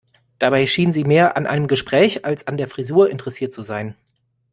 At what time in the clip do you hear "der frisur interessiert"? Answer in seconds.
2.57-3.53